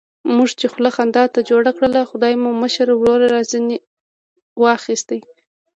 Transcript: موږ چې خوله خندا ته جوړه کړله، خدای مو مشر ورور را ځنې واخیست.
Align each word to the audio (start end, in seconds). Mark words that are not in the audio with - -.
موږ 0.35 0.49
چې 0.59 0.65
خوله 0.71 0.89
خندا 0.95 1.23
ته 1.33 1.39
جوړه 1.49 1.71
کړله، 1.77 2.01
خدای 2.09 2.33
مو 2.41 2.49
مشر 2.63 2.87
ورور 2.93 3.21
را 3.33 3.41
ځنې 3.51 3.77
واخیست. 4.63 5.09